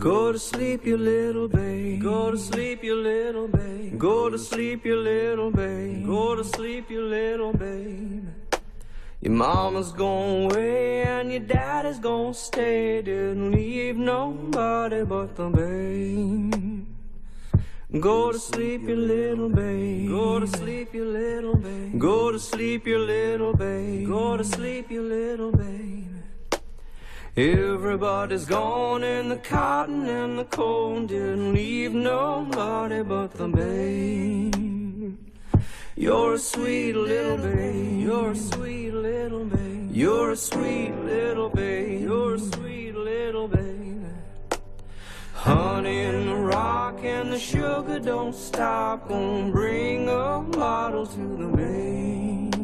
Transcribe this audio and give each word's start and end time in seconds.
Go 0.00 0.32
to 0.32 0.38
sleep, 0.38 0.86
you 0.86 0.96
little 0.96 1.46
babe. 1.46 2.00
Go 2.00 2.30
to 2.30 2.38
sleep, 2.38 2.82
you 2.82 2.94
little 2.94 3.48
babe. 3.48 3.98
Go 3.98 4.30
to 4.30 4.38
sleep, 4.38 4.86
you 4.86 4.96
little 4.96 5.50
babe. 5.50 6.06
Go 6.06 6.34
to 6.34 6.42
sleep, 6.42 6.90
you 6.90 7.02
little 7.02 7.52
babe. 7.52 8.26
Your 9.20 9.32
mama's 9.34 9.92
gone 9.92 10.44
away 10.44 11.02
and 11.02 11.30
your 11.30 11.40
daddy's 11.40 11.98
gonna 11.98 12.32
stay. 12.32 13.02
Didn't 13.02 13.52
leave 13.52 13.98
nobody 13.98 15.04
but 15.04 15.36
the 15.36 15.50
babe. 15.50 16.86
Go 18.00 18.32
to 18.32 18.38
sleep, 18.38 18.80
you 18.88 18.96
little 18.96 19.50
babe. 19.50 20.08
Go 20.08 20.40
to 20.40 20.46
sleep, 20.46 20.94
you 20.94 21.04
little 21.04 21.56
babe. 21.56 21.98
Go 21.98 22.32
to 22.32 22.38
sleep, 22.38 22.86
you 22.86 22.98
little 22.98 23.52
babe. 23.52 24.08
Go 24.08 24.38
to 24.38 24.44
sleep, 24.44 24.90
you 24.90 25.02
little 25.02 25.52
babe. 25.52 26.09
Everybody's 27.39 28.45
gone 28.45 29.03
in 29.03 29.27
the 29.27 29.35
cotton 29.35 30.07
and 30.07 30.39
the 30.39 30.45
cold 30.45 31.09
didn't 31.09 31.53
leave 31.53 31.93
nobody 31.93 33.03
but 33.03 33.31
the 33.33 33.47
babe. 33.49 35.17
You're 35.97 36.35
a 36.35 36.39
sweet 36.39 36.93
little 36.93 37.37
babe. 37.37 37.99
You're 37.99 38.31
a 38.31 38.35
sweet 38.35 38.93
little 38.93 39.45
babe. 39.45 39.91
You're 39.91 40.31
a 40.31 40.35
sweet 40.37 40.93
little 41.03 41.49
babe. 41.49 42.01
You're 42.01 42.35
a 42.35 42.39
sweet 42.39 42.95
little 42.95 43.47
babe. 43.47 44.05
Honey 45.33 46.03
in 46.05 46.25
the 46.27 46.35
rock 46.35 47.03
and 47.03 47.31
the 47.31 47.39
sugar 47.39 47.99
don't 47.99 48.35
stop. 48.35 49.09
Gonna 49.09 49.51
bring 49.51 50.09
a 50.09 50.41
bottle 50.51 51.05
to 51.05 51.37
the 51.37 51.47
babe. 51.47 52.55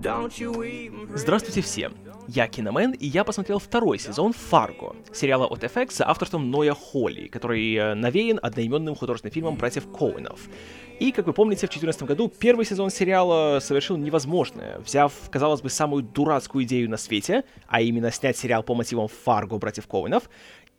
Don't 0.00 0.38
you 0.38 0.64
even 0.64 1.16
Здравствуйте 1.16 1.62
всем! 1.62 1.94
Я 2.33 2.47
Киномен, 2.47 2.93
и 2.93 3.07
я 3.07 3.25
посмотрел 3.25 3.59
второй 3.59 3.99
сезон 3.99 4.31
«Фарго», 4.31 4.95
сериала 5.11 5.45
от 5.47 5.65
FX 5.65 5.91
с 5.91 6.01
авторством 6.01 6.49
Ноя 6.49 6.73
Холли, 6.73 7.27
который 7.27 7.75
э, 7.75 7.93
навеян 7.93 8.39
одноименным 8.41 8.95
художественным 8.95 9.33
фильмом 9.33 9.57
братьев 9.57 9.85
Коуэнов. 9.91 10.39
И, 11.01 11.11
как 11.11 11.27
вы 11.27 11.33
помните, 11.33 11.67
в 11.67 11.71
2014 11.71 12.03
году 12.03 12.29
первый 12.29 12.63
сезон 12.63 12.89
сериала 12.89 13.59
совершил 13.59 13.97
невозможное, 13.97 14.79
взяв, 14.79 15.11
казалось 15.29 15.61
бы, 15.61 15.69
самую 15.69 16.03
дурацкую 16.03 16.63
идею 16.63 16.89
на 16.89 16.95
свете, 16.95 17.43
а 17.67 17.81
именно 17.81 18.11
снять 18.11 18.37
сериал 18.37 18.63
по 18.63 18.75
мотивам 18.75 19.09
«Фарго» 19.09 19.57
братьев 19.57 19.85
Коуэнов, 19.87 20.29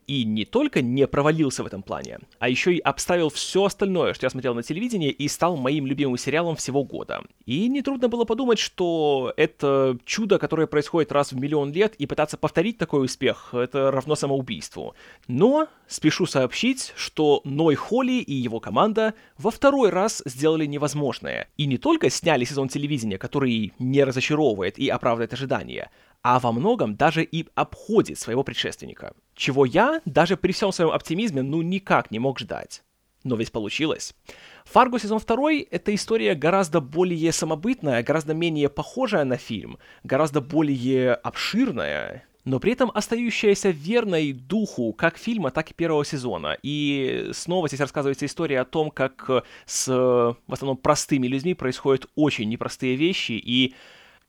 и 0.06 0.24
не 0.24 0.44
только 0.44 0.82
не 0.82 1.06
провалился 1.06 1.62
в 1.62 1.66
этом 1.66 1.82
плане, 1.82 2.18
а 2.38 2.48
еще 2.48 2.74
и 2.74 2.78
обставил 2.78 3.30
все 3.30 3.64
остальное, 3.64 4.14
что 4.14 4.26
я 4.26 4.30
смотрел 4.30 4.54
на 4.54 4.62
телевидении, 4.62 5.10
и 5.10 5.28
стал 5.28 5.56
моим 5.56 5.86
любимым 5.86 6.16
сериалом 6.18 6.56
всего 6.56 6.84
года. 6.84 7.22
И 7.46 7.68
нетрудно 7.68 8.08
было 8.08 8.24
подумать, 8.24 8.58
что 8.58 9.32
это 9.36 9.98
чудо, 10.04 10.38
которое 10.38 10.66
происходит 10.66 11.12
раз 11.12 11.32
в 11.32 11.36
миллион 11.36 11.72
лет, 11.72 11.94
и 11.96 12.06
пытаться 12.06 12.36
повторить 12.36 12.78
такой 12.78 13.04
успех, 13.04 13.50
это 13.52 13.90
равно 13.90 14.14
самоубийству. 14.14 14.94
Но 15.28 15.68
спешу 15.86 16.26
сообщить, 16.26 16.92
что 16.96 17.40
Ной 17.44 17.74
Холли 17.74 18.20
и 18.20 18.34
его 18.34 18.60
команда 18.60 19.14
во 19.38 19.50
второй 19.50 19.90
раз 19.90 20.22
сделали 20.24 20.66
невозможное. 20.66 21.48
И 21.56 21.66
не 21.66 21.78
только 21.78 22.10
сняли 22.10 22.44
сезон 22.44 22.68
телевидения, 22.68 23.18
который 23.18 23.72
не 23.78 24.04
разочаровывает 24.04 24.78
и 24.78 24.88
оправдывает 24.88 25.32
ожидания, 25.32 25.90
а 26.22 26.38
во 26.38 26.52
многом 26.52 26.96
даже 26.96 27.24
и 27.24 27.46
обходит 27.54 28.18
своего 28.18 28.44
предшественника. 28.44 29.14
Чего 29.34 29.64
я, 29.64 30.00
даже 30.04 30.36
при 30.36 30.52
всем 30.52 30.72
своем 30.72 30.90
оптимизме, 30.90 31.42
ну 31.42 31.62
никак 31.62 32.10
не 32.10 32.18
мог 32.18 32.38
ждать. 32.38 32.82
Но 33.24 33.36
ведь 33.36 33.52
получилось. 33.52 34.14
«Фарго» 34.64 34.98
сезон 34.98 35.18
второй— 35.18 35.60
это 35.70 35.94
история 35.94 36.34
гораздо 36.34 36.80
более 36.80 37.32
самобытная, 37.32 38.02
гораздо 38.02 38.34
менее 38.34 38.68
похожая 38.68 39.24
на 39.24 39.36
фильм, 39.36 39.78
гораздо 40.02 40.40
более 40.40 41.14
обширная, 41.14 42.24
но 42.44 42.58
при 42.58 42.72
этом 42.72 42.90
остающаяся 42.92 43.70
верной 43.70 44.32
духу 44.32 44.92
как 44.92 45.18
фильма, 45.18 45.50
так 45.52 45.70
и 45.70 45.74
первого 45.74 46.04
сезона. 46.04 46.56
И 46.62 47.30
снова 47.32 47.68
здесь 47.68 47.80
рассказывается 47.80 48.26
история 48.26 48.60
о 48.60 48.64
том, 48.64 48.90
как 48.90 49.44
с 49.66 49.86
в 49.86 50.52
основном 50.52 50.76
простыми 50.76 51.28
людьми 51.28 51.54
происходят 51.54 52.06
очень 52.16 52.48
непростые 52.48 52.96
вещи, 52.96 53.32
и 53.32 53.74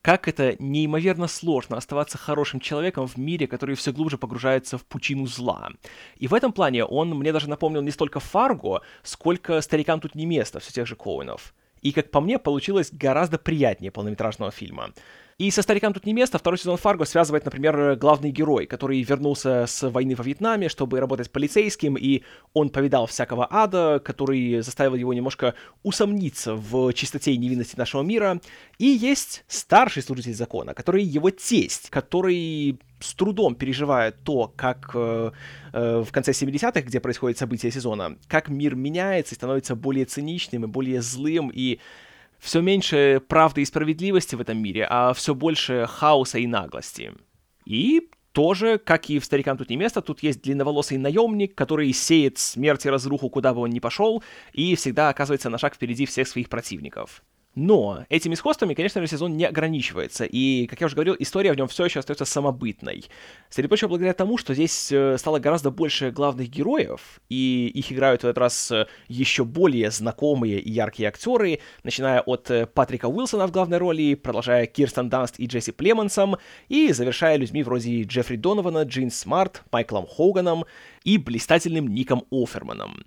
как 0.04 0.28
это 0.28 0.54
неимоверно 0.58 1.28
сложно 1.28 1.78
оставаться 1.78 2.18
хорошим 2.18 2.60
человеком 2.60 3.06
в 3.06 3.16
мире, 3.16 3.46
который 3.46 3.74
все 3.74 3.90
глубже 3.90 4.18
погружается 4.18 4.76
в 4.76 4.84
пучину 4.84 5.26
зла. 5.26 5.70
И 6.16 6.28
в 6.28 6.34
этом 6.34 6.52
плане 6.52 6.84
он 6.84 7.08
мне 7.14 7.32
даже 7.32 7.48
напомнил 7.48 7.80
не 7.80 7.90
столько 7.90 8.20
Фарго, 8.20 8.82
сколько 9.02 9.58
«Старикам 9.62 10.00
тут 10.00 10.14
не 10.14 10.26
место» 10.26 10.60
все 10.60 10.72
тех 10.72 10.86
же 10.86 10.94
Коуэнов. 10.94 11.54
И, 11.80 11.92
как 11.92 12.10
по 12.10 12.20
мне, 12.20 12.38
получилось 12.38 12.90
гораздо 12.92 13.38
приятнее 13.38 13.90
полнометражного 13.90 14.52
фильма. 14.52 14.92
И 15.36 15.50
со 15.50 15.62
«Старикам 15.62 15.92
тут 15.92 16.06
не 16.06 16.12
место» 16.12 16.38
второй 16.38 16.58
сезон 16.58 16.76
«Фарго» 16.76 17.04
связывает, 17.04 17.44
например, 17.44 17.96
главный 17.96 18.30
герой, 18.30 18.66
который 18.66 19.02
вернулся 19.02 19.66
с 19.66 19.88
войны 19.90 20.14
во 20.14 20.22
Вьетнаме, 20.22 20.68
чтобы 20.68 21.00
работать 21.00 21.30
полицейским, 21.30 21.96
и 21.96 22.22
он 22.52 22.70
повидал 22.70 23.06
всякого 23.06 23.48
ада, 23.50 24.00
который 24.04 24.60
заставил 24.60 24.94
его 24.94 25.12
немножко 25.12 25.54
усомниться 25.82 26.54
в 26.54 26.92
чистоте 26.92 27.32
и 27.32 27.36
невинности 27.36 27.76
нашего 27.76 28.02
мира. 28.02 28.40
И 28.78 28.86
есть 28.86 29.44
старший 29.48 30.04
служитель 30.04 30.34
закона, 30.34 30.72
который 30.72 31.02
его 31.02 31.30
тесть, 31.30 31.90
который 31.90 32.78
с 33.00 33.14
трудом 33.14 33.56
переживает 33.56 34.22
то, 34.22 34.52
как 34.54 34.92
э, 34.94 35.32
э, 35.72 36.04
в 36.06 36.12
конце 36.12 36.30
70-х, 36.30 36.80
где 36.82 37.00
происходит 37.00 37.38
событие 37.38 37.72
сезона, 37.72 38.16
как 38.28 38.48
мир 38.48 38.76
меняется 38.76 39.34
и 39.34 39.36
становится 39.36 39.74
более 39.74 40.04
циничным 40.04 40.64
и 40.64 40.68
более 40.68 41.02
злым, 41.02 41.50
и 41.52 41.80
все 42.44 42.60
меньше 42.60 43.22
правды 43.26 43.62
и 43.62 43.64
справедливости 43.64 44.34
в 44.34 44.40
этом 44.40 44.58
мире, 44.58 44.86
а 44.88 45.14
все 45.14 45.34
больше 45.34 45.86
хаоса 45.88 46.38
и 46.38 46.46
наглости. 46.46 47.12
И 47.64 48.10
тоже, 48.32 48.78
как 48.78 49.08
и 49.08 49.18
в 49.18 49.24
«Старикам 49.24 49.56
тут 49.56 49.70
не 49.70 49.76
место», 49.76 50.02
тут 50.02 50.22
есть 50.22 50.42
длинноволосый 50.42 50.98
наемник, 50.98 51.54
который 51.54 51.90
сеет 51.94 52.36
смерть 52.36 52.84
и 52.84 52.90
разруху, 52.90 53.30
куда 53.30 53.54
бы 53.54 53.62
он 53.62 53.70
ни 53.70 53.78
пошел, 53.78 54.22
и 54.52 54.74
всегда 54.74 55.08
оказывается 55.08 55.48
на 55.48 55.56
шаг 55.56 55.74
впереди 55.74 56.04
всех 56.04 56.28
своих 56.28 56.50
противников. 56.50 57.22
Но 57.54 58.04
этими 58.08 58.34
сходствами, 58.34 58.74
конечно 58.74 59.00
же, 59.00 59.06
сезон 59.06 59.36
не 59.36 59.44
ограничивается, 59.44 60.24
и, 60.24 60.66
как 60.66 60.80
я 60.80 60.86
уже 60.86 60.96
говорил, 60.96 61.14
история 61.18 61.52
в 61.52 61.56
нем 61.56 61.68
все 61.68 61.84
еще 61.84 62.00
остается 62.00 62.24
самобытной. 62.24 63.04
Среди 63.48 63.68
прочего, 63.68 63.88
благодаря 63.88 64.12
тому, 64.12 64.38
что 64.38 64.54
здесь 64.54 64.90
э, 64.90 65.16
стало 65.18 65.38
гораздо 65.38 65.70
больше 65.70 66.10
главных 66.10 66.48
героев, 66.48 67.20
и 67.28 67.70
их 67.72 67.92
играют 67.92 68.22
в 68.22 68.24
этот 68.24 68.38
раз 68.38 68.72
э, 68.72 68.86
еще 69.06 69.44
более 69.44 69.92
знакомые 69.92 70.58
и 70.58 70.70
яркие 70.70 71.08
актеры, 71.08 71.60
начиная 71.84 72.20
от 72.22 72.50
э, 72.50 72.66
Патрика 72.66 73.06
Уилсона 73.06 73.46
в 73.46 73.52
главной 73.52 73.78
роли, 73.78 74.14
продолжая 74.14 74.66
Кирстен 74.66 75.08
Данст 75.08 75.38
и 75.38 75.46
Джесси 75.46 75.70
Племонсом, 75.70 76.36
и 76.68 76.92
завершая 76.92 77.36
людьми 77.36 77.62
вроде 77.62 78.02
Джеффри 78.02 78.36
Донована, 78.36 78.82
Джин 78.82 79.12
Смарт, 79.12 79.62
Майклом 79.70 80.06
Хоганом 80.08 80.64
и 81.04 81.18
блистательным 81.18 81.86
Ником 81.86 82.24
Оферманом. 82.32 83.04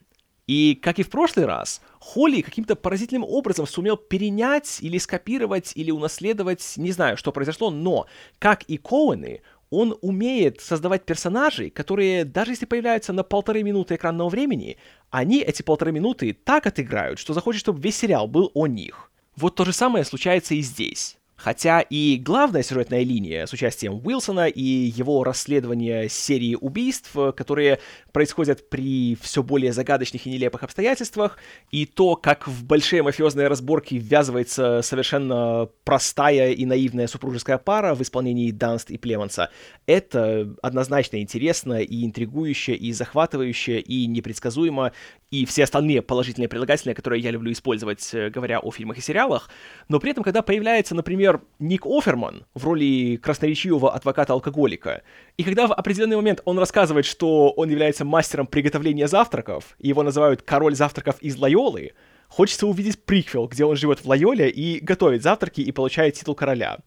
И, 0.48 0.80
как 0.82 0.98
и 0.98 1.04
в 1.04 1.10
прошлый 1.10 1.46
раз, 1.46 1.82
Холли 2.00 2.42
каким-то 2.42 2.78
поразительным 2.78 3.26
образом 3.26 3.68
сумел 3.68 3.98
перенять 3.98 4.78
или 4.82 4.98
скопировать, 4.98 5.74
или 5.76 5.92
унаследовать, 5.92 6.74
не 6.78 6.92
знаю, 6.92 7.18
что 7.18 7.34
произошло, 7.34 7.70
но, 7.70 8.08
как 8.40 8.64
и 8.64 8.78
Коуэны, 8.78 9.42
он 9.70 9.98
умеет 10.02 10.62
создавать 10.62 11.04
персонажей, 11.06 11.70
которые, 11.70 12.24
даже 12.24 12.52
если 12.52 12.66
появляются 12.66 13.12
на 13.12 13.24
полторы 13.24 13.64
минуты 13.64 13.96
экранного 13.96 14.30
времени, 14.30 14.78
они 15.10 15.40
эти 15.42 15.62
полторы 15.62 15.92
минуты 15.92 16.32
так 16.32 16.66
отыграют, 16.66 17.20
что 17.20 17.34
захочет, 17.34 17.60
чтобы 17.60 17.82
весь 17.82 17.98
сериал 17.98 18.30
был 18.30 18.50
о 18.54 18.68
них. 18.68 19.12
Вот 19.36 19.56
то 19.56 19.66
же 19.66 19.74
самое 19.74 20.06
случается 20.06 20.56
и 20.56 20.62
здесь. 20.62 21.18
Хотя 21.38 21.82
и 21.82 22.18
главная 22.18 22.64
сюжетная 22.64 23.04
линия 23.04 23.46
с 23.46 23.54
участием 23.54 24.02
Уилсона 24.04 24.48
и 24.48 24.62
его 24.62 25.24
расследование 25.24 26.10
серии 26.10 26.58
убийств, 26.60 27.12
которые 27.36 27.80
происходят 28.12 28.70
при 28.72 29.16
все 29.22 29.44
более 29.44 29.72
загадочных 29.72 30.26
и 30.26 30.32
нелепых 30.32 30.64
обстоятельствах, 30.64 31.38
и 31.70 31.86
то, 31.86 32.16
как 32.16 32.48
в 32.48 32.66
большие 32.66 33.04
мафиозные 33.04 33.48
разборки 33.48 33.94
ввязывается 33.94 34.82
совершенно 34.82 35.70
простая 35.84 36.54
и 36.54 36.66
наивная 36.66 37.06
супружеская 37.06 37.60
пара 37.60 37.94
в 37.94 38.02
исполнении 38.02 38.50
Данст 38.50 38.90
и 38.90 38.98
Племонса, 38.98 39.52
это 39.86 40.56
однозначно 40.64 41.22
интересно 41.22 41.82
и 41.82 42.04
интригующе, 42.04 42.74
и 42.74 42.92
захватывающе, 42.92 43.80
и 43.80 44.08
непредсказуемо, 44.08 44.92
и 45.30 45.46
все 45.46 45.66
остальные 45.66 46.02
положительные 46.02 46.50
прилагательные, 46.50 46.96
которые 46.96 47.22
я 47.22 47.30
люблю 47.30 47.52
использовать, 47.52 48.10
э, 48.14 48.30
говоря 48.30 48.60
о 48.60 48.72
фильмах 48.72 48.98
и 48.98 49.02
сериалах. 49.02 49.50
Но 49.88 50.00
при 50.00 50.12
этом, 50.12 50.24
когда 50.24 50.42
появляется, 50.42 50.96
например, 50.96 51.27
Ник 51.60 51.86
Оферман 51.86 52.46
в 52.54 52.66
роли 52.66 53.18
красноречивого 53.18 53.94
адвоката-алкоголика, 53.94 55.04
и 55.38 55.44
когда 55.44 55.68
в 55.68 55.74
определенный 55.74 56.16
момент 56.16 56.42
он 56.46 56.60
рассказывает, 56.60 57.06
что 57.06 57.50
он 57.52 57.70
является 57.70 58.06
мастером 58.06 58.48
приготовления 58.48 59.08
завтраков, 59.08 59.76
и 59.80 59.88
его 59.90 60.04
называют 60.04 60.42
король 60.42 60.76
завтраков 60.76 61.22
из 61.22 61.38
Лайолы, 61.38 61.94
хочется 62.28 62.68
увидеть 62.68 63.04
приквел, 63.04 63.48
где 63.48 63.66
он 63.66 63.76
живет 63.76 64.00
в 64.00 64.08
Лайоле 64.08 64.50
и 64.50 64.80
готовит 64.80 65.24
завтраки 65.24 65.62
и 65.62 65.72
получает 65.72 66.16
титул 66.16 66.36
короля. 66.36 66.80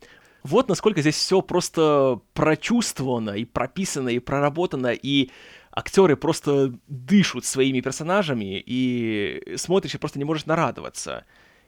Вот 0.42 0.68
насколько 0.68 1.00
здесь 1.00 1.16
все 1.16 1.42
просто 1.42 2.20
прочувствовано 2.32 3.30
и 3.30 3.44
прописано 3.44 4.08
и 4.08 4.18
проработано, 4.18 4.92
и 4.92 5.30
актеры 5.70 6.16
просто 6.16 6.74
дышат 6.88 7.44
своими 7.44 7.80
персонажами, 7.80 8.62
и 8.64 9.54
смотришь 9.56 9.94
и 9.94 9.98
просто 9.98 10.18
не 10.18 10.24
можешь 10.24 10.46
нарадоваться. 10.46 11.24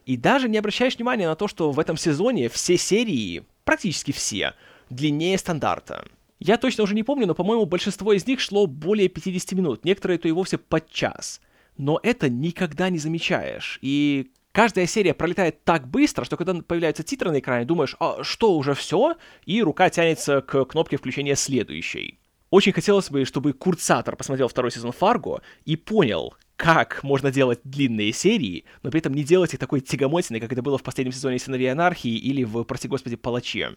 И 0.07 0.17
даже 0.17 0.49
не 0.49 0.59
обращаешь 0.59 0.97
внимания 0.97 1.29
на 1.29 1.37
то, 1.37 1.49
что 1.49 1.71
в 1.71 1.79
этом 1.79 1.97
сезоне 1.97 2.49
все 2.49 2.77
серии, 2.77 3.45
практически 3.65 4.13
все, 4.13 4.55
длиннее 4.91 5.39
стандарта. 5.39 6.05
Я 6.39 6.57
точно 6.57 6.85
уже 6.85 6.95
не 6.95 7.05
помню, 7.05 7.27
но, 7.27 7.35
по-моему, 7.35 7.67
большинство 7.67 8.13
из 8.13 8.27
них 8.27 8.41
шло 8.41 8.67
более 8.67 9.09
50 9.09 9.53
минут, 9.53 9.85
некоторые 9.85 10.19
то 10.19 10.27
и 10.27 10.33
вовсе 10.33 10.59
под 10.59 10.91
час. 10.91 11.41
Но 11.77 12.01
это 12.03 12.29
никогда 12.29 12.91
не 12.91 12.99
замечаешь. 12.99 13.79
И 13.81 14.33
каждая 14.51 14.87
серия 14.87 15.15
пролетает 15.15 15.63
так 15.63 15.87
быстро, 15.87 16.25
что 16.25 16.37
когда 16.37 16.55
появляются 16.55 17.05
титры 17.05 17.31
на 17.31 17.39
экране, 17.39 17.65
думаешь, 17.65 17.95
а 18.01 18.25
что, 18.25 18.57
уже 18.57 18.75
все? 18.75 19.15
И 19.47 19.63
рука 19.63 19.89
тянется 19.89 20.41
к 20.41 20.65
кнопке 20.65 20.97
включения 20.97 21.37
следующей. 21.37 22.19
Очень 22.51 22.73
хотелось 22.73 23.09
бы, 23.09 23.25
чтобы 23.25 23.55
Курт 23.55 23.81
посмотрел 24.19 24.49
второй 24.49 24.71
сезон 24.73 24.93
Фарго 24.93 25.41
и 25.65 25.77
понял, 25.77 26.35
как 26.57 27.03
можно 27.03 27.31
делать 27.31 27.61
длинные 27.65 28.13
серии, 28.13 28.65
но 28.83 28.91
при 28.91 29.01
этом 29.01 29.15
не 29.15 29.25
делать 29.25 29.53
их 29.55 29.61
такой 29.61 29.81
тягомотиной, 29.81 30.41
как 30.41 30.53
это 30.53 30.63
было 30.63 30.79
в 30.79 30.83
последнем 30.83 31.13
сезоне 31.13 31.39
«Сыновей 31.39 31.73
анархии» 31.73 32.15
или 32.17 32.45
в, 32.45 32.65
прости 32.65 32.89
господи, 32.89 33.17
«Палаче». 33.17 33.77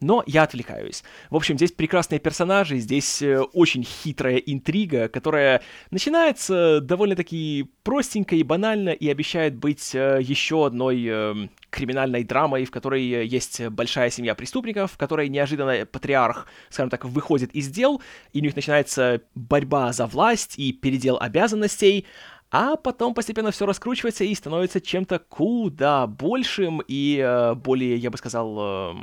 Но 0.00 0.22
я 0.26 0.42
отвлекаюсь. 0.42 1.02
В 1.30 1.36
общем, 1.36 1.56
здесь 1.56 1.72
прекрасные 1.72 2.18
персонажи, 2.18 2.76
здесь 2.78 3.22
э, 3.22 3.40
очень 3.40 3.82
хитрая 3.82 4.36
интрига, 4.36 5.08
которая 5.08 5.62
начинается 5.90 6.82
довольно-таки 6.82 7.70
простенько 7.82 8.36
и 8.36 8.42
банально 8.42 8.90
и 8.90 9.08
обещает 9.08 9.56
быть 9.56 9.94
э, 9.94 10.18
еще 10.20 10.66
одной 10.66 11.02
э, 11.08 11.48
криминальной 11.70 12.24
драмой, 12.24 12.66
в 12.66 12.70
которой 12.70 13.26
есть 13.26 13.66
большая 13.68 14.10
семья 14.10 14.34
преступников, 14.34 14.92
в 14.92 14.98
которой 14.98 15.30
неожиданно 15.30 15.86
патриарх, 15.86 16.46
скажем 16.68 16.90
так, 16.90 17.06
выходит 17.06 17.54
из 17.54 17.68
дел, 17.68 18.02
и 18.34 18.40
у 18.40 18.42
них 18.42 18.54
начинается 18.54 19.22
борьба 19.34 19.94
за 19.94 20.06
власть 20.06 20.58
и 20.58 20.74
передел 20.74 21.16
обязанностей, 21.18 22.04
а 22.50 22.76
потом 22.76 23.14
постепенно 23.14 23.50
все 23.50 23.64
раскручивается 23.64 24.24
и 24.24 24.34
становится 24.34 24.80
чем-то 24.80 25.20
куда 25.20 26.06
большим 26.06 26.82
и 26.86 27.54
более, 27.56 27.96
я 27.96 28.10
бы 28.10 28.18
сказал, 28.18 28.56
э, 28.58 28.94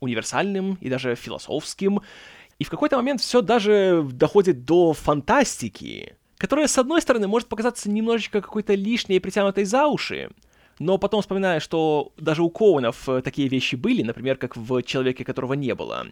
универсальным 0.00 0.78
и 0.80 0.88
даже 0.88 1.14
философским. 1.14 2.00
И 2.58 2.64
в 2.64 2.70
какой-то 2.70 2.96
момент 2.96 3.20
все 3.20 3.40
даже 3.40 4.06
доходит 4.12 4.64
до 4.64 4.92
фантастики, 4.92 6.16
которая, 6.38 6.68
с 6.68 6.78
одной 6.78 7.02
стороны, 7.02 7.26
может 7.26 7.48
показаться 7.48 7.90
немножечко 7.90 8.40
какой-то 8.40 8.74
лишней 8.74 9.16
и 9.16 9.20
притянутой 9.20 9.64
за 9.64 9.86
уши, 9.86 10.30
но 10.78 10.98
потом 10.98 11.20
вспоминая, 11.20 11.60
что 11.60 12.12
даже 12.16 12.42
у 12.42 12.50
Коунов 12.50 13.08
э, 13.08 13.22
такие 13.22 13.48
вещи 13.48 13.76
были, 13.76 14.02
например, 14.02 14.36
как 14.36 14.56
в 14.56 14.82
«Человеке, 14.82 15.24
которого 15.24 15.54
не 15.54 15.74
было», 15.74 16.06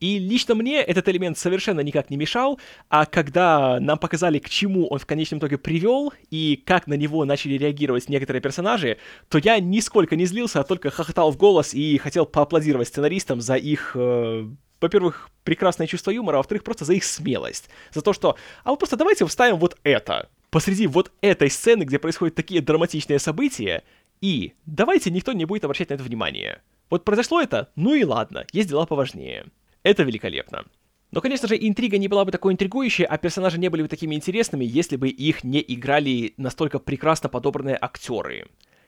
и 0.00 0.18
лично 0.18 0.54
мне 0.54 0.80
этот 0.80 1.08
элемент 1.08 1.38
совершенно 1.38 1.80
никак 1.80 2.08
не 2.10 2.16
мешал, 2.16 2.58
а 2.88 3.04
когда 3.04 3.78
нам 3.80 3.98
показали, 3.98 4.38
к 4.38 4.48
чему 4.48 4.86
он 4.88 4.98
в 4.98 5.06
конечном 5.06 5.40
итоге 5.40 5.58
привел, 5.58 6.12
и 6.30 6.62
как 6.64 6.86
на 6.86 6.94
него 6.94 7.24
начали 7.26 7.54
реагировать 7.54 8.08
некоторые 8.08 8.40
персонажи, 8.40 8.96
то 9.28 9.38
я 9.38 9.60
нисколько 9.60 10.16
не 10.16 10.24
злился, 10.24 10.60
а 10.60 10.64
только 10.64 10.90
хохотал 10.90 11.30
в 11.30 11.36
голос 11.36 11.74
и 11.74 11.98
хотел 11.98 12.24
поаплодировать 12.24 12.88
сценаристам 12.88 13.42
за 13.42 13.56
их 13.56 13.92
э, 13.94 14.48
во-первых, 14.80 15.28
прекрасное 15.44 15.86
чувство 15.86 16.10
юмора, 16.10 16.36
а 16.36 16.38
во-вторых, 16.38 16.64
просто 16.64 16.86
за 16.86 16.94
их 16.94 17.04
смелость. 17.04 17.68
За 17.92 18.00
то, 18.00 18.14
что, 18.14 18.36
а 18.64 18.70
вот 18.70 18.78
просто 18.78 18.96
давайте 18.96 19.26
вставим 19.26 19.56
вот 19.56 19.76
это. 19.82 20.30
Посреди 20.50 20.86
вот 20.86 21.12
этой 21.20 21.50
сцены, 21.50 21.82
где 21.82 21.98
происходят 21.98 22.34
такие 22.34 22.62
драматичные 22.62 23.18
события, 23.18 23.84
и 24.22 24.54
давайте 24.64 25.10
никто 25.10 25.32
не 25.32 25.44
будет 25.44 25.64
обращать 25.64 25.90
на 25.90 25.94
это 25.94 26.02
внимание. 26.02 26.62
Вот 26.88 27.04
произошло 27.04 27.40
это, 27.40 27.70
ну 27.76 27.94
и 27.94 28.04
ладно, 28.04 28.46
есть 28.52 28.68
дела 28.70 28.86
поважнее. 28.86 29.46
Это 29.82 30.02
великолепно. 30.02 30.64
Но, 31.10 31.20
конечно 31.20 31.48
же, 31.48 31.56
интрига 31.56 31.98
не 31.98 32.08
была 32.08 32.24
бы 32.24 32.30
такой 32.30 32.52
интригующей, 32.52 33.04
а 33.04 33.18
персонажи 33.18 33.58
не 33.58 33.68
были 33.68 33.82
бы 33.82 33.88
такими 33.88 34.14
интересными, 34.14 34.64
если 34.64 34.96
бы 34.96 35.08
их 35.08 35.42
не 35.42 35.64
играли 35.66 36.34
настолько 36.36 36.78
прекрасно 36.78 37.28
подобранные 37.28 37.76
актеры. 37.80 38.46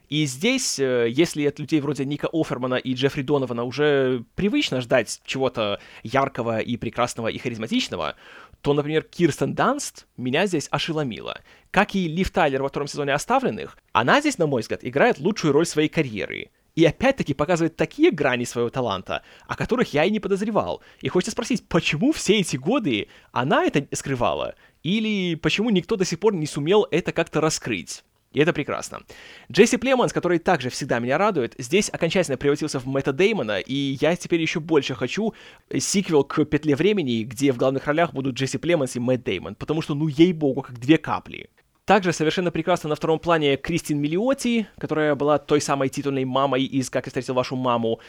И 0.08 0.26
здесь, 0.26 0.78
э, 0.78 1.08
если 1.08 1.46
от 1.46 1.58
людей 1.58 1.80
вроде 1.80 2.04
Ника 2.04 2.28
Офермана 2.30 2.74
и 2.74 2.92
Джеффри 2.92 3.22
Донована 3.22 3.64
уже 3.64 4.24
привычно 4.34 4.82
ждать 4.82 5.22
чего-то 5.24 5.80
яркого 6.02 6.58
и 6.58 6.76
прекрасного 6.76 7.28
и 7.28 7.38
харизматичного, 7.38 8.14
то, 8.60 8.74
например, 8.74 9.02
Кирстен 9.04 9.54
Данст 9.54 10.06
меня 10.16 10.46
здесь 10.46 10.68
ошеломила. 10.70 11.40
Как 11.70 11.94
и 11.94 12.06
Лив 12.06 12.30
Тайлер 12.30 12.62
во 12.62 12.68
втором 12.68 12.88
сезоне 12.88 13.14
«Оставленных», 13.14 13.78
она 13.92 14.20
здесь, 14.20 14.38
на 14.38 14.46
мой 14.46 14.60
взгляд, 14.60 14.84
играет 14.84 15.18
лучшую 15.18 15.52
роль 15.52 15.66
своей 15.66 15.88
карьеры— 15.88 16.50
и 16.74 16.84
опять-таки 16.84 17.34
показывает 17.34 17.76
такие 17.76 18.10
грани 18.10 18.44
своего 18.44 18.70
таланта, 18.70 19.22
о 19.46 19.56
которых 19.56 19.92
я 19.92 20.04
и 20.04 20.10
не 20.10 20.20
подозревал. 20.20 20.82
И 21.00 21.08
хочется 21.08 21.32
спросить, 21.32 21.66
почему 21.68 22.12
все 22.12 22.38
эти 22.38 22.56
годы 22.56 23.08
она 23.30 23.64
это 23.64 23.86
скрывала? 23.94 24.54
Или 24.82 25.34
почему 25.36 25.70
никто 25.70 25.96
до 25.96 26.04
сих 26.04 26.18
пор 26.18 26.34
не 26.34 26.46
сумел 26.46 26.86
это 26.90 27.12
как-то 27.12 27.40
раскрыть? 27.40 28.04
И 28.32 28.40
это 28.40 28.54
прекрасно. 28.54 29.02
Джесси 29.50 29.76
Племонс, 29.76 30.12
который 30.12 30.38
также 30.38 30.70
всегда 30.70 30.98
меня 30.98 31.18
радует, 31.18 31.54
здесь 31.58 31.90
окончательно 31.92 32.38
превратился 32.38 32.80
в 32.80 32.86
Мэтта 32.86 33.12
Деймона, 33.12 33.58
и 33.60 33.98
я 34.00 34.16
теперь 34.16 34.40
еще 34.40 34.58
больше 34.58 34.94
хочу 34.94 35.34
сиквел 35.78 36.24
к 36.24 36.44
«Петле 36.46 36.74
времени», 36.74 37.24
где 37.24 37.52
в 37.52 37.58
главных 37.58 37.86
ролях 37.86 38.14
будут 38.14 38.36
Джесси 38.36 38.56
Племонс 38.56 38.96
и 38.96 39.00
Мэтт 39.00 39.24
Деймон, 39.24 39.54
потому 39.54 39.82
что, 39.82 39.94
ну, 39.94 40.08
ей-богу, 40.08 40.62
как 40.62 40.78
две 40.78 40.96
капли. 40.96 41.50
Также 41.92 42.14
совершенно 42.14 42.50
прекрасно 42.50 42.88
на 42.88 42.94
втором 42.94 43.18
плане 43.18 43.58
Кристин 43.58 44.00
Миллиоти, 44.00 44.66
которая 44.78 45.14
была 45.14 45.36
той 45.36 45.60
самой 45.60 45.90
титульной 45.90 46.24
мамой 46.24 46.64
из 46.64 46.88
«Как 46.88 47.04
я 47.04 47.10
встретил 47.10 47.34
вашу 47.34 47.54
маму». 47.54 48.00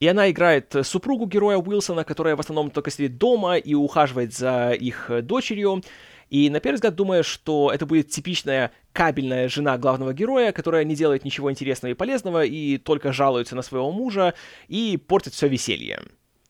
И 0.00 0.08
она 0.08 0.28
играет 0.28 0.74
супругу 0.82 1.26
героя 1.26 1.58
Уилсона, 1.58 2.02
которая 2.02 2.34
в 2.34 2.40
основном 2.40 2.72
только 2.72 2.90
сидит 2.90 3.16
дома 3.16 3.56
и 3.56 3.74
ухаживает 3.74 4.34
за 4.34 4.72
их 4.72 5.08
дочерью. 5.22 5.84
И 6.30 6.50
на 6.50 6.58
первый 6.58 6.74
взгляд 6.78 6.96
думаю, 6.96 7.22
что 7.22 7.70
это 7.72 7.86
будет 7.86 8.08
типичная 8.08 8.72
кабельная 8.92 9.48
жена 9.48 9.78
главного 9.78 10.12
героя, 10.12 10.50
которая 10.50 10.82
не 10.82 10.96
делает 10.96 11.24
ничего 11.24 11.48
интересного 11.48 11.92
и 11.92 11.94
полезного, 11.94 12.44
и 12.44 12.76
только 12.76 13.12
жалуется 13.12 13.54
на 13.54 13.62
своего 13.62 13.92
мужа 13.92 14.34
и 14.66 14.96
портит 14.96 15.32
все 15.34 15.46
веселье. 15.46 16.00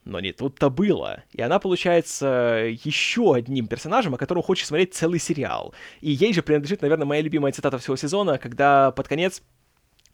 Но 0.09 0.21
не 0.21 0.33
тут-то 0.33 0.71
было. 0.71 1.23
И 1.33 1.43
она 1.43 1.59
получается 1.59 2.67
еще 2.83 3.35
одним 3.35 3.67
персонажем, 3.67 4.15
о 4.15 4.17
котором 4.17 4.43
хочешь 4.43 4.67
смотреть 4.67 4.95
целый 4.95 5.21
сериал. 5.21 5.75
И 6.01 6.11
ей 6.11 6.33
же 6.33 6.43
принадлежит, 6.43 6.81
наверное, 6.81 7.05
моя 7.05 7.21
любимая 7.21 7.53
цитата 7.53 7.77
всего 7.77 7.95
сезона, 7.95 8.39
когда 8.39 8.91
под 8.91 9.07
конец 9.07 9.43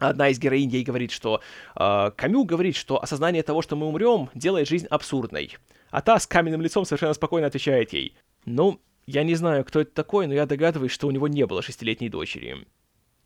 Одна 0.01 0.29
из 0.29 0.41
героинь 0.41 0.69
ей 0.71 0.83
говорит, 0.83 1.13
что 1.13 1.41
э, 1.77 2.11
Камю 2.17 2.43
говорит, 2.43 2.75
что 2.75 3.01
осознание 3.01 3.45
того, 3.45 3.63
что 3.63 3.77
мы 3.77 3.87
умрем, 3.87 4.29
делает 4.35 4.69
жизнь 4.69 4.89
абсурдной. 4.91 5.57
А 5.91 6.03
та 6.03 6.19
с 6.19 6.27
каменным 6.27 6.61
лицом 6.61 6.85
совершенно 6.85 7.15
спокойно 7.15 7.47
отвечает 7.47 7.93
ей. 7.93 8.17
Ну, 8.45 8.81
я 9.07 9.23
не 9.23 9.37
знаю, 9.37 9.65
кто 9.65 9.81
это 9.81 9.93
такой, 9.93 10.27
но 10.27 10.35
я 10.35 10.47
догадываюсь, 10.47 10.91
что 10.91 11.07
у 11.07 11.13
него 11.13 11.29
не 11.29 11.47
было 11.47 11.63
шестилетней 11.63 12.09
дочери. 12.09 12.67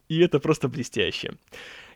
И 0.09 0.21
это 0.21 0.41
просто 0.41 0.69
блестяще. 0.69 1.33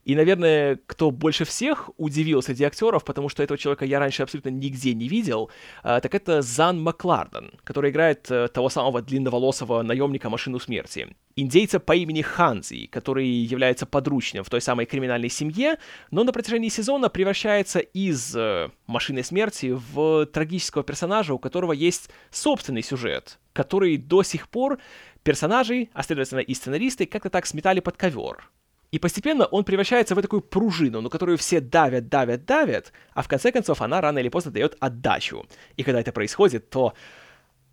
И, 0.05 0.17
наверное, 0.17 0.81
кто 0.87 1.11
больше 1.11 1.45
всех 1.45 1.91
удивил 1.97 2.43
среди 2.43 2.65
актеров, 2.65 3.05
потому 3.05 3.29
что 3.29 3.43
этого 3.43 3.57
человека 3.57 3.85
я 3.85 4.01
раньше 4.01 4.23
абсолютно 4.23 4.49
нигде 4.49 4.95
не 4.95 5.09
видел, 5.09 5.51
э, 5.85 6.01
так 6.03 6.15
это 6.15 6.43
Зан 6.43 6.83
Макларден, 6.83 7.53
который 7.63 7.91
играет 7.91 8.29
э, 8.31 8.49
того 8.49 8.69
самого 8.69 9.01
длинноволосого 9.01 9.83
наемника 9.83 10.29
Машину 10.29 10.59
Смерти. 10.59 11.15
Индейца 11.37 11.79
по 11.79 11.95
имени 11.95 12.21
Ханзи, 12.21 12.87
который 12.87 13.27
является 13.27 13.87
подручным 13.87 14.43
в 14.43 14.51
той 14.51 14.61
самой 14.61 14.87
криминальной 14.87 15.31
семье, 15.31 15.79
но 16.11 16.25
на 16.25 16.33
протяжении 16.33 16.69
сезона 16.69 17.09
превращается 17.09 17.79
из 17.79 18.35
э, 18.35 18.71
Машины 18.87 19.23
Смерти 19.23 19.79
в 19.95 20.27
трагического 20.27 20.83
персонажа, 20.83 21.33
у 21.33 21.39
которого 21.39 21.73
есть 21.73 22.11
собственный 22.31 22.83
сюжет, 22.83 23.39
который 23.53 23.97
до 23.99 24.25
сих 24.25 24.49
пор 24.49 24.79
персонажей, 25.23 25.91
а 25.93 26.03
следовательно 26.03 26.41
и 26.41 26.55
сценаристы, 26.55 27.07
как-то 27.07 27.31
так 27.31 27.47
сметали 27.47 27.79
под 27.79 27.97
ковер. 27.97 28.51
И 28.93 28.99
постепенно 28.99 29.47
он 29.47 29.65
превращается 29.65 30.15
в 30.15 30.23
такую 30.23 30.43
пружину, 30.43 31.01
на 31.01 31.09
которую 31.09 31.39
все 31.39 31.61
давят, 31.61 32.09
давят, 32.09 32.45
давят, 32.45 32.93
а 33.15 33.23
в 33.23 33.29
конце 33.29 33.51
концов 33.51 33.81
она 33.81 34.01
рано 34.01 34.19
или 34.19 34.29
поздно 34.29 34.53
дает 34.53 34.77
отдачу. 34.81 35.47
И 35.79 35.83
когда 35.83 36.01
это 36.01 36.13
происходит, 36.13 36.69
то... 36.71 36.93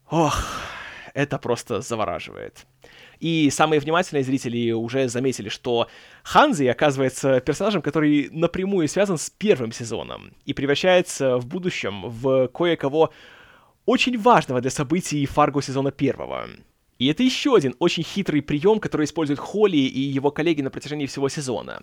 Ох, 0.10 0.42
это 1.14 1.38
просто 1.38 1.82
завораживает. 1.82 2.66
И 3.20 3.50
самые 3.52 3.82
внимательные 3.82 4.24
зрители 4.24 4.72
уже 4.72 5.10
заметили, 5.10 5.50
что 5.50 5.90
Ханзи 6.24 6.68
оказывается 6.68 7.42
персонажем, 7.42 7.82
который 7.82 8.30
напрямую 8.32 8.88
связан 8.88 9.18
с 9.18 9.30
первым 9.30 9.74
сезоном 9.74 10.32
и 10.46 10.54
превращается 10.54 11.38
в 11.38 11.46
будущем 11.46 12.10
в 12.10 12.48
кое-кого 12.48 13.12
очень 13.86 14.18
важного 14.18 14.62
для 14.62 14.72
событий 14.72 15.26
Фарго 15.26 15.62
сезона 15.62 15.92
первого. 15.92 16.48
И 17.00 17.08
это 17.08 17.24
еще 17.24 17.56
один 17.56 17.76
очень 17.80 18.04
хитрый 18.04 18.42
прием, 18.42 18.80
который 18.80 19.06
используют 19.06 19.40
Холли 19.40 19.78
и 19.78 20.00
его 20.02 20.32
коллеги 20.32 20.62
на 20.62 20.70
протяжении 20.70 21.06
всего 21.08 21.30
сезона. 21.30 21.82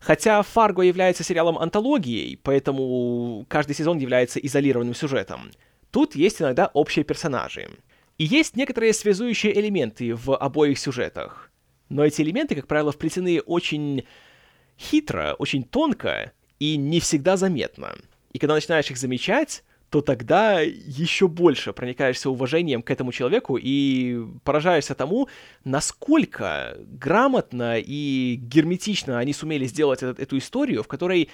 Хотя 0.00 0.42
Фарго 0.42 0.82
является 0.82 1.22
сериалом 1.22 1.58
антологией, 1.58 2.38
поэтому 2.42 3.44
каждый 3.48 3.74
сезон 3.74 3.98
является 3.98 4.40
изолированным 4.40 4.94
сюжетом, 4.94 5.50
тут 5.90 6.16
есть 6.16 6.40
иногда 6.40 6.70
общие 6.72 7.04
персонажи. 7.04 7.68
И 8.18 8.24
есть 8.24 8.56
некоторые 8.56 8.94
связующие 8.94 9.58
элементы 9.58 10.14
в 10.14 10.34
обоих 10.34 10.78
сюжетах. 10.78 11.50
Но 11.90 12.04
эти 12.04 12.22
элементы, 12.22 12.54
как 12.54 12.66
правило, 12.66 12.92
вплетены 12.92 13.40
очень 13.40 14.04
хитро, 14.78 15.34
очень 15.38 15.64
тонко 15.64 16.32
и 16.58 16.76
не 16.78 17.00
всегда 17.00 17.36
заметно. 17.36 17.94
И 18.32 18.38
когда 18.38 18.54
начинаешь 18.54 18.90
их 18.90 18.96
замечать, 18.96 19.64
то 19.96 20.02
тогда 20.02 20.60
еще 20.60 21.26
больше 21.26 21.72
проникаешься 21.72 22.28
уважением 22.28 22.82
к 22.82 22.90
этому 22.90 23.12
человеку 23.12 23.56
и 23.56 24.26
поражаешься 24.44 24.94
тому, 24.94 25.28
насколько 25.64 26.76
грамотно 26.80 27.78
и 27.78 28.36
герметично 28.36 29.18
они 29.18 29.32
сумели 29.32 29.64
сделать 29.64 30.02
этот, 30.02 30.20
эту 30.20 30.36
историю, 30.36 30.82
в 30.82 30.86
которой 30.86 31.30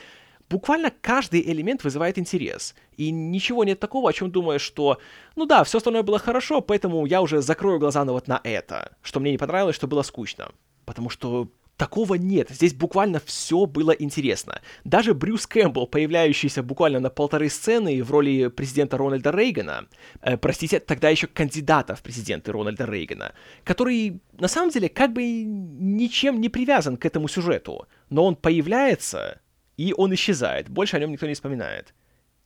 буквально 0.49 0.92
каждый 1.00 1.40
элемент 1.40 1.83
вызывает 1.83 2.19
интерес. 2.19 2.76
И 2.97 3.11
ничего 3.11 3.64
нет 3.64 3.81
такого, 3.81 4.11
о 4.11 4.12
чем 4.12 4.31
думаешь, 4.31 4.62
что, 4.62 4.99
ну 5.35 5.45
да, 5.45 5.64
все 5.64 5.78
остальное 5.78 6.04
было 6.04 6.21
хорошо, 6.21 6.61
поэтому 6.61 7.04
я 7.04 7.21
уже 7.21 7.42
закрою 7.42 7.81
глаза 7.81 8.04
на 8.04 8.12
вот 8.12 8.28
на 8.28 8.40
это, 8.45 8.92
что 9.02 9.19
мне 9.19 9.33
не 9.33 9.38
понравилось, 9.38 9.75
что 9.75 9.88
было 9.88 10.02
скучно. 10.02 10.52
Потому 10.85 11.11
что 11.11 11.49
Такого 11.83 12.15
нет. 12.15 12.49
Здесь 12.49 12.75
буквально 12.75 13.21
все 13.27 13.67
было 13.67 13.91
интересно. 13.91 14.61
Даже 14.85 15.15
Брюс 15.15 15.49
Кэмпбелл, 15.49 15.89
появляющийся 15.89 16.62
буквально 16.62 17.01
на 17.01 17.11
полторы 17.11 17.49
сцены 17.49 18.05
в 18.05 18.11
роли 18.12 18.47
президента 18.47 18.97
Рональда 18.97 19.33
Рейгана, 19.33 19.89
э, 20.21 20.37
простите, 20.37 20.79
тогда 20.79 21.09
еще 21.09 21.27
кандидата 21.27 21.97
в 21.97 22.03
президенты 22.05 22.53
Рональда 22.53 22.85
Рейгана, 22.85 23.33
который 23.65 24.21
на 24.39 24.47
самом 24.47 24.71
деле 24.71 24.89
как 24.89 25.12
бы 25.12 25.25
ничем 25.43 26.41
не 26.41 26.49
привязан 26.49 26.97
к 26.97 27.05
этому 27.05 27.27
сюжету, 27.27 27.89
но 28.11 28.27
он 28.27 28.37
появляется 28.37 29.41
и 29.77 29.93
он 29.97 30.15
исчезает. 30.15 30.69
Больше 30.69 30.97
о 30.97 31.01
нем 31.01 31.11
никто 31.11 31.27
не 31.27 31.35
вспоминает. 31.35 31.95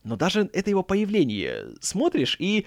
Но 0.03 0.15
даже 0.15 0.49
это 0.51 0.71
его 0.71 0.81
появление 0.81 1.75
смотришь 1.79 2.37
и 2.39 2.65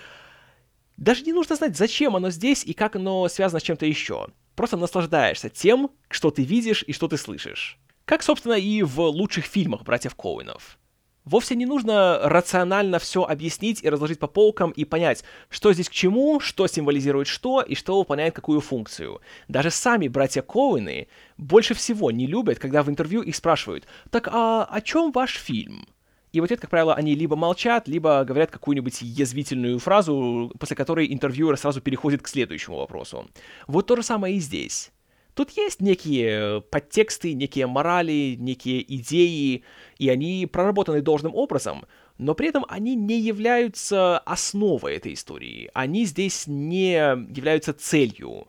даже 0.96 1.24
не 1.24 1.32
нужно 1.32 1.56
знать, 1.56 1.76
зачем 1.76 2.14
оно 2.14 2.30
здесь 2.30 2.62
и 2.64 2.74
как 2.74 2.94
оно 2.94 3.26
связано 3.28 3.58
с 3.58 3.64
чем-то 3.64 3.86
еще. 3.86 4.28
Просто 4.60 4.76
наслаждаешься 4.76 5.48
тем, 5.48 5.90
что 6.10 6.30
ты 6.30 6.42
видишь 6.42 6.84
и 6.86 6.92
что 6.92 7.08
ты 7.08 7.16
слышишь. 7.16 7.78
Как, 8.04 8.22
собственно, 8.22 8.52
и 8.52 8.82
в 8.82 9.00
лучших 9.00 9.46
фильмах 9.46 9.84
братьев 9.84 10.14
Коуинов. 10.14 10.78
Вовсе 11.24 11.54
не 11.54 11.64
нужно 11.64 12.20
рационально 12.24 12.98
все 12.98 13.22
объяснить 13.22 13.82
и 13.82 13.88
разложить 13.88 14.18
по 14.18 14.26
полкам 14.26 14.72
и 14.72 14.84
понять, 14.84 15.24
что 15.48 15.72
здесь 15.72 15.88
к 15.88 15.92
чему, 15.92 16.40
что 16.40 16.66
символизирует 16.66 17.26
что 17.26 17.62
и 17.62 17.74
что 17.74 17.98
выполняет 17.98 18.34
какую 18.34 18.60
функцию. 18.60 19.22
Даже 19.48 19.70
сами 19.70 20.08
братья 20.08 20.42
Коуины 20.42 21.08
больше 21.38 21.72
всего 21.72 22.10
не 22.10 22.26
любят, 22.26 22.58
когда 22.58 22.82
в 22.82 22.90
интервью 22.90 23.22
их 23.22 23.36
спрашивают 23.36 23.86
«Так 24.10 24.28
а 24.30 24.66
о 24.66 24.82
чем 24.82 25.10
ваш 25.10 25.38
фильм?» 25.38 25.86
И 26.32 26.40
вот 26.40 26.50
это, 26.50 26.60
как 26.60 26.70
правило, 26.70 26.94
они 26.94 27.14
либо 27.14 27.34
молчат, 27.34 27.88
либо 27.88 28.24
говорят 28.24 28.50
какую-нибудь 28.50 29.02
язвительную 29.02 29.78
фразу, 29.78 30.52
после 30.58 30.76
которой 30.76 31.12
интервьюер 31.12 31.56
сразу 31.56 31.80
переходит 31.80 32.22
к 32.22 32.28
следующему 32.28 32.76
вопросу. 32.78 33.28
Вот 33.66 33.86
то 33.86 33.96
же 33.96 34.02
самое 34.02 34.36
и 34.36 34.40
здесь. 34.40 34.92
Тут 35.34 35.50
есть 35.56 35.80
некие 35.80 36.60
подтексты, 36.60 37.34
некие 37.34 37.66
морали, 37.66 38.36
некие 38.38 38.82
идеи, 38.96 39.64
и 39.98 40.08
они 40.08 40.46
проработаны 40.46 41.02
должным 41.02 41.34
образом, 41.34 41.86
но 42.18 42.34
при 42.34 42.48
этом 42.48 42.64
они 42.68 42.94
не 42.94 43.18
являются 43.18 44.18
основой 44.18 44.96
этой 44.96 45.14
истории. 45.14 45.70
Они 45.72 46.04
здесь 46.04 46.46
не 46.46 46.92
являются 46.92 47.72
целью. 47.72 48.48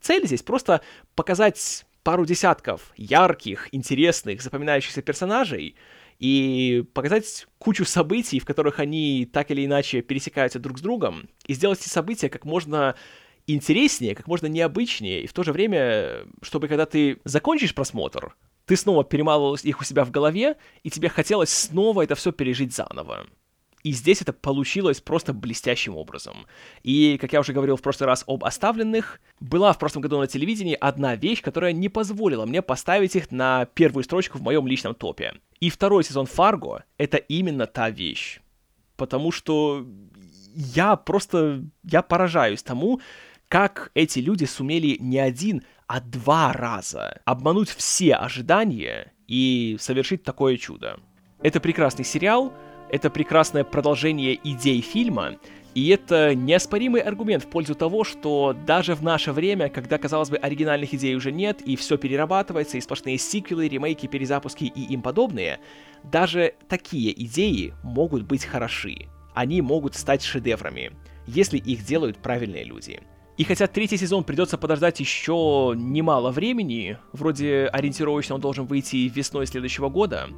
Цель 0.00 0.26
здесь 0.26 0.42
просто 0.42 0.80
показать 1.14 1.84
пару 2.02 2.24
десятков 2.24 2.92
ярких, 2.96 3.68
интересных, 3.72 4.40
запоминающихся 4.40 5.02
персонажей— 5.02 5.76
и 6.20 6.84
показать 6.92 7.46
кучу 7.58 7.84
событий, 7.84 8.38
в 8.38 8.44
которых 8.44 8.78
они 8.78 9.28
так 9.32 9.50
или 9.50 9.64
иначе 9.64 10.02
пересекаются 10.02 10.58
друг 10.58 10.78
с 10.78 10.82
другом, 10.82 11.28
и 11.46 11.54
сделать 11.54 11.80
эти 11.80 11.88
события 11.88 12.28
как 12.28 12.44
можно 12.44 12.94
интереснее, 13.46 14.14
как 14.14 14.28
можно 14.28 14.46
необычнее, 14.46 15.22
и 15.22 15.26
в 15.26 15.32
то 15.32 15.42
же 15.42 15.52
время, 15.52 16.26
чтобы 16.42 16.68
когда 16.68 16.84
ты 16.84 17.20
закончишь 17.24 17.74
просмотр, 17.74 18.36
ты 18.66 18.76
снова 18.76 19.02
перемалывал 19.02 19.54
их 19.54 19.80
у 19.80 19.84
себя 19.84 20.04
в 20.04 20.10
голове, 20.10 20.56
и 20.84 20.90
тебе 20.90 21.08
хотелось 21.08 21.50
снова 21.50 22.02
это 22.02 22.14
все 22.14 22.32
пережить 22.32 22.74
заново. 22.74 23.26
И 23.82 23.92
здесь 23.92 24.20
это 24.20 24.34
получилось 24.34 25.00
просто 25.00 25.32
блестящим 25.32 25.96
образом. 25.96 26.46
И, 26.82 27.16
как 27.18 27.32
я 27.32 27.40
уже 27.40 27.54
говорил 27.54 27.76
в 27.76 27.82
прошлый 27.82 28.06
раз 28.06 28.24
об 28.26 28.44
оставленных, 28.44 29.22
была 29.40 29.72
в 29.72 29.78
прошлом 29.78 30.02
году 30.02 30.18
на 30.18 30.26
телевидении 30.26 30.76
одна 30.78 31.16
вещь, 31.16 31.40
которая 31.40 31.72
не 31.72 31.88
позволила 31.88 32.44
мне 32.44 32.60
поставить 32.60 33.16
их 33.16 33.30
на 33.30 33.64
первую 33.64 34.04
строчку 34.04 34.36
в 34.36 34.42
моем 34.42 34.66
личном 34.66 34.94
топе. 34.94 35.32
И 35.60 35.70
второй 35.70 36.04
сезон 36.04 36.26
Фарго— 36.26 36.84
это 36.98 37.18
именно 37.18 37.66
та 37.66 37.90
вещь. 37.90 38.40
Потому 38.96 39.30
что 39.30 39.86
я 40.54 40.96
просто... 40.96 41.64
Я 41.84 42.02
поражаюсь 42.02 42.62
тому, 42.62 43.00
как 43.48 43.90
эти 43.94 44.20
люди 44.20 44.44
сумели 44.44 44.96
не 45.00 45.18
один, 45.18 45.62
а 45.86 46.00
два 46.00 46.52
раза 46.52 47.20
обмануть 47.24 47.68
все 47.68 48.14
ожидания 48.14 49.12
и 49.26 49.76
совершить 49.80 50.22
такое 50.22 50.56
чудо. 50.56 50.98
Это 51.42 51.60
прекрасный 51.60 52.04
сериал— 52.04 52.52
это 52.90 53.08
прекрасное 53.08 53.64
продолжение 53.64 54.38
идей 54.42 54.80
фильма, 54.80 55.36
и 55.74 55.88
это 55.88 56.34
неоспоримый 56.34 57.00
аргумент 57.00 57.44
в 57.44 57.46
пользу 57.48 57.74
того, 57.74 58.04
что 58.04 58.56
даже 58.66 58.94
в 58.94 59.02
наше 59.02 59.32
время, 59.32 59.68
когда, 59.68 59.98
казалось 59.98 60.30
бы, 60.30 60.36
оригинальных 60.36 60.92
идей 60.94 61.14
уже 61.14 61.30
нет, 61.30 61.62
и 61.62 61.76
все 61.76 61.96
перерабатывается, 61.96 62.76
и 62.76 62.80
сплошные 62.80 63.18
сиквелы, 63.18 63.68
ремейки, 63.68 64.06
перезапуски 64.06 64.64
и 64.64 64.92
им 64.92 65.02
подобные, 65.02 65.60
даже 66.02 66.54
такие 66.68 67.12
идеи 67.24 67.74
могут 67.82 68.22
быть 68.22 68.44
хороши. 68.44 69.06
Они 69.34 69.62
могут 69.62 69.94
стать 69.94 70.22
шедеврами, 70.22 70.92
если 71.26 71.58
их 71.58 71.84
делают 71.84 72.18
правильные 72.18 72.64
люди. 72.64 73.00
И 73.36 73.44
хотя 73.44 73.66
третий 73.68 73.96
сезон 73.96 74.24
придется 74.24 74.58
подождать 74.58 75.00
еще 75.00 75.72
немало 75.76 76.30
времени, 76.30 76.98
вроде 77.12 77.70
ориентировочно 77.72 78.34
он 78.34 78.40
должен 78.40 78.66
выйти 78.66 79.08
весной 79.08 79.46
следующего 79.46 79.88
года, 79.88 80.28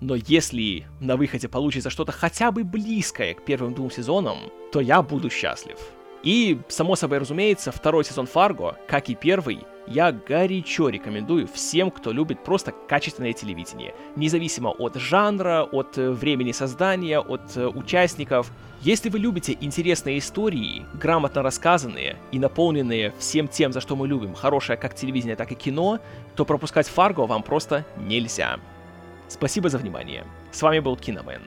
но 0.00 0.14
если 0.14 0.86
на 1.00 1.16
выходе 1.16 1.48
получится 1.48 1.90
что-то 1.90 2.12
хотя 2.12 2.50
бы 2.50 2.64
близкое 2.64 3.34
к 3.34 3.44
первым 3.44 3.74
двум 3.74 3.90
сезонам, 3.90 4.38
то 4.72 4.80
я 4.80 5.02
буду 5.02 5.30
счастлив. 5.30 5.78
И, 6.22 6.58
само 6.68 6.96
собой 6.96 7.18
разумеется, 7.18 7.70
второй 7.70 8.04
сезон 8.04 8.26
Фарго, 8.26 8.76
как 8.88 9.08
и 9.08 9.14
первый, 9.14 9.60
я 9.86 10.10
горячо 10.10 10.88
рекомендую 10.88 11.46
всем, 11.46 11.92
кто 11.92 12.10
любит 12.10 12.42
просто 12.42 12.72
качественное 12.72 13.32
телевидение. 13.32 13.94
Независимо 14.16 14.70
от 14.70 14.96
жанра, 14.96 15.62
от 15.70 15.96
э, 15.96 16.10
времени 16.10 16.50
создания, 16.50 17.20
от 17.20 17.56
э, 17.56 17.68
участников. 17.68 18.50
Если 18.80 19.08
вы 19.08 19.20
любите 19.20 19.56
интересные 19.60 20.18
истории, 20.18 20.84
грамотно 20.94 21.42
рассказанные 21.42 22.16
и 22.32 22.40
наполненные 22.40 23.14
всем 23.18 23.46
тем, 23.46 23.72
за 23.72 23.80
что 23.80 23.94
мы 23.94 24.08
любим, 24.08 24.34
хорошее 24.34 24.76
как 24.76 24.96
телевидение, 24.96 25.36
так 25.36 25.52
и 25.52 25.54
кино, 25.54 26.00
то 26.34 26.44
пропускать 26.44 26.88
Фарго 26.88 27.20
вам 27.20 27.44
просто 27.44 27.86
нельзя. 27.96 28.58
Спасибо 29.28 29.68
за 29.68 29.78
внимание. 29.78 30.24
С 30.52 30.62
вами 30.62 30.78
был 30.78 30.96
Киномен. 30.96 31.42